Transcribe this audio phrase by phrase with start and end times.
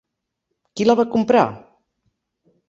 [0.79, 1.45] Qui la va comprar?